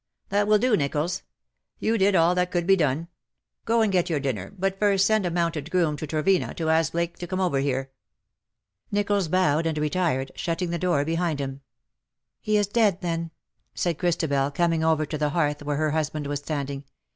[0.29, 1.21] That will do, Nicholls.
[1.77, 3.07] You did all that could be done.
[3.65, 6.93] Go and get your dinner, but first send a mounted groom to Trevena to ask
[6.93, 7.91] Blake to come over here."
[8.91, 11.61] Nicholls bowed and retired, shutting the door behind him."
[12.41, 13.29] He is dead, then,"
[13.75, 16.83] said Christabel, coming over to the hearth where her husband was standing.